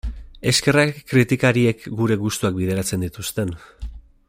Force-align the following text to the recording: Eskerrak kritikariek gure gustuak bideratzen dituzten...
Eskerrak 0.51 0.97
kritikariek 1.11 1.85
gure 2.01 2.17
gustuak 2.23 2.57
bideratzen 2.63 3.07
dituzten... 3.09 3.55